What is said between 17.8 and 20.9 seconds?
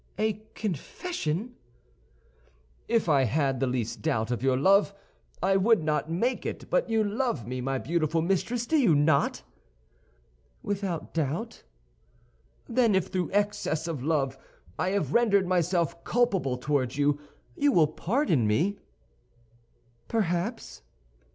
pardon me?" "Perhaps."